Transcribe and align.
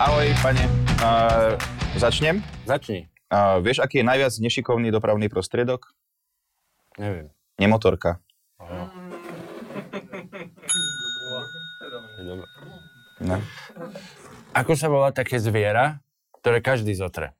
Ahoj, 0.00 0.32
pane. 0.40 0.64
Uh, 1.04 1.60
začnem? 2.00 2.40
Začni. 2.64 3.12
Uh, 3.28 3.60
vieš, 3.60 3.84
aký 3.84 4.00
je 4.00 4.08
najviac 4.08 4.32
nešikovný 4.32 4.88
dopravný 4.88 5.28
prostriedok? 5.28 5.92
Neviem. 6.96 7.28
Nemotorka. 7.60 8.16
No. 13.20 13.36
Ako 14.56 14.72
sa 14.72 14.88
volá 14.88 15.12
také 15.12 15.36
zviera, 15.36 16.00
ktoré 16.40 16.64
každý 16.64 16.96
zotre? 16.96 17.36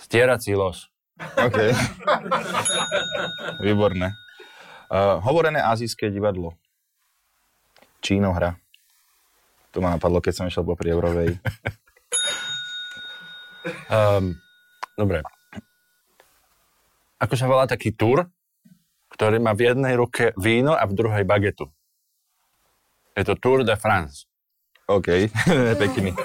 Stierací 0.00 0.56
los. 0.56 0.88
OK. 1.36 1.76
Výborné. 3.60 4.16
Uh, 4.88 5.20
hovorené 5.20 5.60
azijské 5.60 6.08
divadlo. 6.08 6.56
Čínohra. 8.00 8.56
To 9.76 9.84
ma 9.84 9.92
napadlo, 9.92 10.24
keď 10.24 10.32
som 10.32 10.48
išiel 10.48 10.64
po 10.64 10.72
Prievrovej. 10.72 11.36
Um, 13.92 14.32
dobre. 14.96 15.20
Ako 17.20 17.36
sa 17.36 17.44
volá 17.44 17.68
taký 17.68 17.92
tur, 17.92 18.24
ktorý 19.12 19.36
má 19.36 19.52
v 19.52 19.68
jednej 19.68 19.92
ruke 20.00 20.32
víno 20.40 20.72
a 20.72 20.88
v 20.88 20.96
druhej 20.96 21.28
bagetu? 21.28 21.68
Je 23.12 23.20
to 23.28 23.36
Tour 23.36 23.68
de 23.68 23.76
France. 23.76 24.24
OK, 24.88 25.28
pekný. 25.82 26.16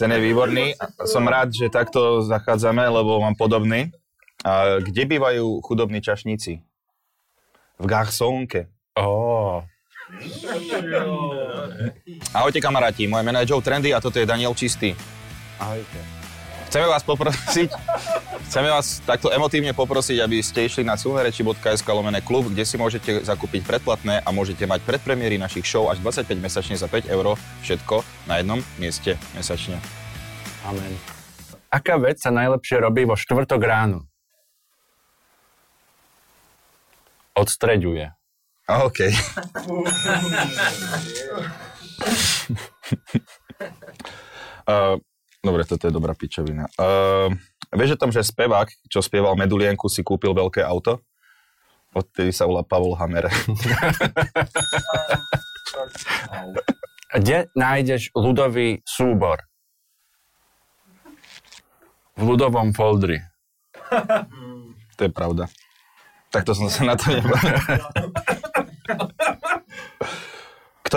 Ten 0.00 0.08
je 0.08 0.20
výborný. 0.24 0.72
Som 1.04 1.28
rád, 1.28 1.52
že 1.52 1.68
takto 1.68 2.24
zachádzame, 2.24 2.86
lebo 2.88 3.20
mám 3.20 3.36
podobný. 3.36 3.92
A 4.40 4.80
kde 4.80 5.04
bývajú 5.04 5.60
chudobní 5.60 6.00
čašníci? 6.00 6.64
V 7.76 7.84
garsónke. 7.84 8.72
Oh. 8.96 9.68
Ahojte 12.32 12.64
kamaráti, 12.64 13.04
moje 13.04 13.24
meno 13.24 13.40
je 13.44 13.48
Joe 13.52 13.60
Trendy 13.60 13.92
a 13.92 14.00
toto 14.00 14.16
je 14.16 14.24
Daniel 14.24 14.56
Čistý. 14.56 14.96
Ahojte. 15.60 16.00
Chceme 16.68 16.84
vás 16.84 17.00
poprosiť, 17.00 17.72
chceme 18.48 18.68
vás 18.68 19.00
takto 19.04 19.32
emotívne 19.32 19.72
poprosiť, 19.72 20.20
aby 20.20 20.44
ste 20.44 20.68
išli 20.68 20.84
na 20.84 21.00
silnereči.sk 21.00 21.88
lomené 21.88 22.20
klub, 22.20 22.52
kde 22.52 22.64
si 22.64 22.76
môžete 22.76 23.24
zakúpiť 23.24 23.64
predplatné 23.64 24.20
a 24.20 24.28
môžete 24.32 24.68
mať 24.68 24.84
predpremiéry 24.84 25.40
našich 25.40 25.64
show 25.64 25.88
až 25.88 26.00
25 26.04 26.28
mesačne 26.36 26.76
za 26.76 26.84
5 26.84 27.08
eur, 27.08 27.40
všetko 27.64 28.04
na 28.28 28.40
jednom 28.40 28.60
mieste 28.76 29.16
mesačne. 29.32 29.80
Amen. 30.68 30.92
Aká 31.72 31.96
vec 32.00 32.20
sa 32.20 32.28
najlepšie 32.32 32.80
robí 32.80 33.08
vo 33.08 33.16
štvrtok 33.16 33.60
ráno? 33.60 34.04
Odstreďuje. 37.32 38.17
OK. 38.68 39.00
uh, 44.68 45.00
dobre, 45.40 45.64
toto 45.64 45.88
je 45.88 45.92
dobrá 45.92 46.12
pičovina. 46.12 46.68
Uh, 46.76 47.32
vieš 47.72 47.96
o 47.96 48.00
tom, 48.04 48.12
že 48.12 48.20
spevák, 48.20 48.68
čo 48.92 49.00
spieval 49.00 49.40
Medulienku, 49.40 49.88
si 49.88 50.04
kúpil 50.04 50.36
veľké 50.36 50.60
auto? 50.60 51.00
Odtedy 51.96 52.28
sa 52.28 52.44
volá 52.44 52.60
Pavol 52.60 52.92
Hammer. 53.00 53.32
Kde 57.16 57.48
nájdeš 57.56 58.12
ľudový 58.12 58.84
súbor? 58.84 59.48
V 62.20 62.36
ľudovom 62.36 62.76
foldri. 62.76 63.16
to 65.00 65.08
je 65.08 65.12
pravda. 65.12 65.48
Takto 66.28 66.52
som 66.52 66.68
sa 66.68 66.84
na 66.84 67.00
to 67.00 67.08
nebal. 67.16 67.32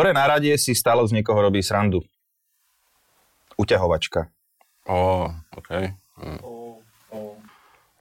Ktoré 0.01 0.17
náradie 0.17 0.57
si 0.57 0.73
stále 0.73 1.06
z 1.06 1.13
niekoho 1.13 1.45
robí 1.45 1.62
srandu? 1.62 2.01
Uťahovačka. 3.53 4.34
Ó, 4.89 5.29
OK. 5.53 5.94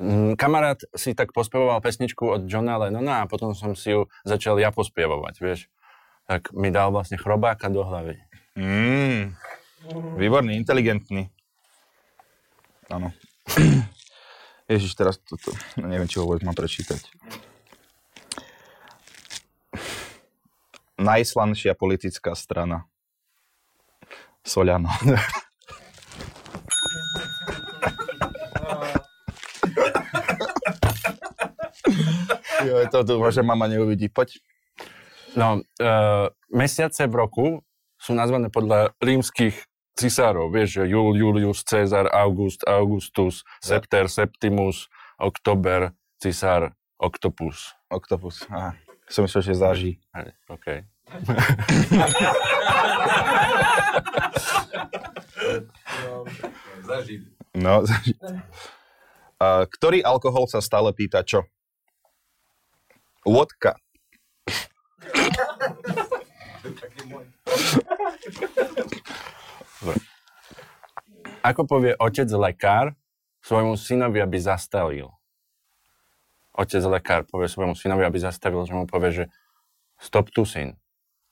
Mm, 0.00 0.32
Kamarát 0.32 0.80
si 0.96 1.12
tak 1.12 1.36
pospevoval 1.36 1.84
pesničku 1.84 2.24
od 2.24 2.48
Johna 2.48 2.80
Lennona 2.80 3.20
a 3.20 3.28
potom 3.28 3.52
som 3.52 3.76
si 3.76 3.92
ju 3.92 4.08
začal 4.24 4.56
ja 4.56 4.72
pospievovať, 4.72 5.44
vieš. 5.44 5.68
Tak 6.24 6.56
mi 6.56 6.72
dal 6.72 6.88
vlastne 6.88 7.20
chrobáka 7.20 7.68
do 7.68 7.84
hlavy. 7.84 8.16
Mm, 8.56 9.36
výborný, 10.16 10.56
inteligentný. 10.56 11.28
Áno. 12.88 13.12
Ježiš, 14.72 14.96
teraz 14.96 15.20
toto, 15.20 15.52
neviem, 15.76 16.08
či 16.08 16.16
ho 16.16 16.24
vôbec 16.24 16.40
mám 16.48 16.56
prečítať. 16.56 17.12
Najslanšia 21.00 21.72
politická 21.72 22.36
strana. 22.36 22.84
Soľano. 24.44 24.92
jo, 32.68 32.84
to 32.92 33.00
dúfam, 33.04 33.32
že 33.32 33.40
mama 33.40 33.64
neuvidí. 33.64 34.12
Poď. 34.12 34.36
No, 35.38 35.62
uh, 35.62 36.26
mesiace 36.52 37.06
v 37.08 37.14
roku 37.14 37.46
sú 37.96 38.12
nazvané 38.12 38.52
podľa 38.52 38.92
rímskych 39.00 39.54
cisárov. 39.94 40.52
Vieš, 40.52 40.82
že 40.82 40.84
Jul, 40.90 41.16
Julius, 41.16 41.62
Cezar, 41.64 42.08
August, 42.10 42.64
Augustus, 42.66 43.44
Septer, 43.62 44.08
Septimus, 44.08 44.88
Oktober, 45.20 45.92
cisár, 46.18 46.72
Octopus. 46.98 47.76
Oktopus. 47.88 48.44
Aha. 48.48 48.89
Som 49.10 49.26
myslel, 49.26 49.42
že 49.42 49.54
zaží. 49.58 49.92
OK. 50.46 50.66
No, 57.50 57.82
zaží. 57.82 58.14
A, 59.40 59.66
ktorý 59.66 60.04
alkohol 60.06 60.46
sa 60.46 60.62
stále 60.62 60.94
pýta 60.94 61.26
čo? 61.26 61.42
Vodka. 63.26 63.76
Ako 71.40 71.64
povie 71.64 71.96
otec 71.96 72.28
lekár 72.36 72.92
svojmu 73.42 73.74
synovi, 73.80 74.20
aby 74.20 74.38
zastavil? 74.38 75.08
Otec 76.60 76.84
lekár 76.84 77.24
povie 77.24 77.48
svojmu 77.48 77.72
synovi, 77.72 78.04
aby 78.04 78.20
zastavil, 78.20 78.60
že 78.68 78.76
mu 78.76 78.84
povie, 78.84 79.24
že 79.24 79.32
stop 79.96 80.28
tu 80.28 80.44
syn. 80.44 80.76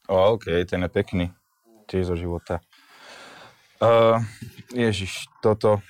O, 0.09 0.41
OK, 0.41 0.49
ten 0.65 0.81
je 0.81 0.89
pekný. 0.89 1.29
Tiež 1.85 2.09
zo 2.09 2.17
života. 2.17 2.65
Uh, 3.77 4.25
ježiš, 4.73 5.29
toto... 5.45 5.85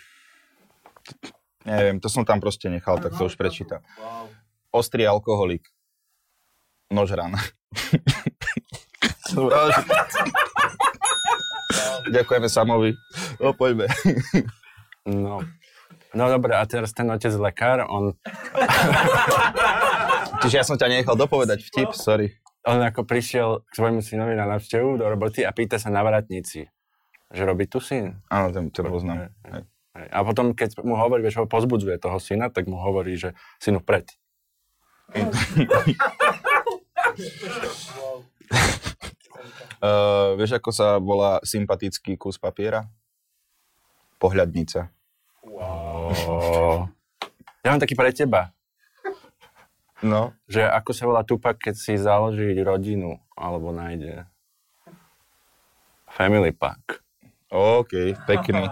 Neviem, 1.63 2.03
to 2.03 2.11
som 2.11 2.27
tam 2.27 2.43
proste 2.43 2.67
nechal, 2.67 2.99
tak 2.99 3.15
to 3.15 3.31
už 3.31 3.39
prečítam. 3.39 3.79
Ostrý 4.75 5.07
alkoholik. 5.07 5.71
Nožran. 6.91 7.39
Ďakujeme 12.11 12.49
Samovi. 12.49 12.97
No, 13.39 13.55
poďme. 13.55 13.87
No. 15.07 15.45
No 16.17 16.33
dobre, 16.33 16.57
a 16.57 16.65
teraz 16.65 16.97
ten 16.97 17.05
otec 17.13 17.37
lekár, 17.37 17.85
on, 17.85 18.17
Čiže 20.39 20.55
ja 20.55 20.65
som 20.65 20.79
ťa 20.79 20.89
nechal 20.89 21.19
dopovedať 21.19 21.67
vtip, 21.67 21.91
sorry. 21.99 22.39
on 22.63 22.79
ako 22.79 23.03
prišiel 23.03 23.67
k 23.67 23.73
svojmu 23.75 24.01
synovi 24.01 24.39
na 24.39 24.47
návštevu 24.47 24.95
do 24.95 25.05
roboty 25.05 25.43
a 25.43 25.51
pýta 25.51 25.83
sa 25.83 25.91
na 25.91 26.07
vratnici, 26.07 26.71
že 27.35 27.43
robí 27.43 27.67
tu 27.67 27.83
syn. 27.83 28.23
Áno, 28.31 28.55
ten, 28.55 28.71
ten 28.71 28.87
poznám. 28.87 29.35
A 29.93 30.19
potom, 30.23 30.55
keď 30.55 30.79
mu 30.87 30.95
hovorí, 30.95 31.27
vieš, 31.27 31.43
ho 31.43 31.51
pozbudzuje 31.51 31.99
toho 31.99 32.23
syna, 32.23 32.55
tak 32.55 32.71
mu 32.71 32.79
hovorí, 32.79 33.19
že 33.19 33.35
synu 33.59 33.83
vpred. 33.83 34.15
Uh, 39.83 40.35
vieš, 40.39 40.63
ako 40.63 40.71
sa 40.71 41.03
volá 41.03 41.43
sympatický 41.43 42.15
kus 42.15 42.39
papiera? 42.39 42.87
Pohľadnica. 44.23 44.87
Oh. 45.51 45.78
Ja 47.67 47.75
mám 47.75 47.83
taký 47.83 47.99
pre 47.99 48.15
teba, 48.15 48.53
No, 49.99 50.31
že 50.47 50.63
ako 50.63 50.91
sa 50.95 51.11
volá 51.11 51.27
Tupak, 51.27 51.59
keď 51.59 51.75
si 51.75 51.99
založí 51.99 52.55
rodinu, 52.63 53.19
alebo 53.35 53.75
nájde 53.75 54.31
Family 56.15 56.55
Pack. 56.55 57.03
OK, 57.51 58.15
pekný. 58.23 58.63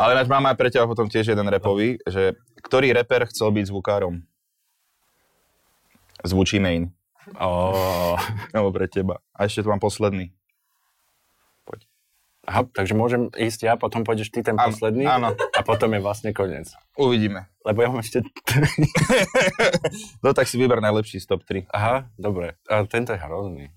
Ale 0.00 0.16
náš 0.16 0.28
máme 0.30 0.48
aj 0.48 0.56
pre 0.56 0.72
teba 0.72 0.88
potom 0.88 1.04
tiež 1.04 1.36
jeden 1.36 1.48
repový, 1.52 2.00
že 2.08 2.32
ktorý 2.64 2.96
reper 2.96 3.28
chcel 3.28 3.52
byť 3.52 3.64
zvukárom? 3.68 4.24
Zvučí 6.24 6.56
main. 6.56 6.88
Oh. 7.36 8.16
Alebo 8.56 8.72
pre 8.72 8.88
teba. 8.88 9.20
A 9.36 9.44
ešte 9.44 9.60
tu 9.60 9.68
mám 9.68 9.82
posledný. 9.82 10.32
Aha, 12.44 12.68
takže 12.68 12.92
môžem 12.92 13.32
ísť 13.32 13.60
ja, 13.64 13.72
potom 13.80 14.04
pôjdeš 14.04 14.28
ty 14.28 14.44
ten 14.44 14.52
posledný 14.52 15.08
áno. 15.08 15.32
a 15.32 15.60
potom 15.64 15.88
je 15.96 16.00
vlastne 16.04 16.36
koniec. 16.36 16.68
Uvidíme. 16.92 17.48
Lebo 17.64 17.80
ja 17.80 17.88
mám 17.88 18.04
ešte... 18.04 18.20
no 20.24 20.36
tak 20.36 20.44
si 20.44 20.60
vyber 20.60 20.84
najlepší 20.84 21.24
z 21.24 21.32
top 21.32 21.40
3. 21.48 21.72
Aha, 21.72 22.12
dobre. 22.20 22.60
A 22.68 22.84
tento 22.84 23.16
je 23.16 23.20
hrozný. 23.20 23.72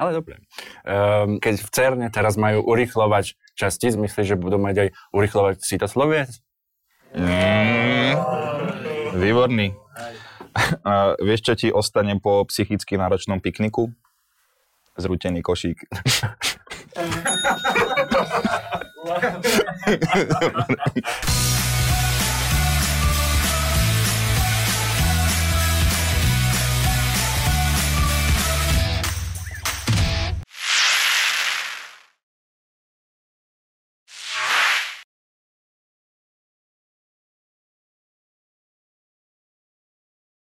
Ale 0.00 0.16
dobre. 0.16 0.40
Um, 0.88 1.36
keď 1.36 1.60
v 1.60 1.68
CERNE 1.68 2.06
teraz 2.08 2.40
majú 2.40 2.64
urychlovač 2.64 3.36
častíc, 3.52 3.92
myslíš, 3.98 4.34
že 4.34 4.40
budú 4.40 4.56
mať 4.56 4.76
aj 4.78 4.88
urychlovač 5.12 5.60
citosloviec? 5.60 6.32
Mm, 7.12 8.16
výborný. 9.20 9.76
A 10.88 11.16
vieš, 11.20 11.44
čo 11.44 11.54
ti 11.56 11.68
ostane 11.68 12.16
po 12.20 12.44
psychicky 12.48 12.96
náročnom 12.96 13.40
pikniku? 13.40 13.92
Zrútený 14.96 15.40
košík. 15.40 15.84
Love. 19.04 19.44